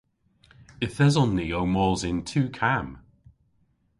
Yth 0.85 0.99
eson 1.05 1.31
ni 1.35 1.45
ow 1.59 1.67
mos 1.73 2.01
yn 2.09 2.19
tu 2.29 2.41
kamm. 2.57 2.89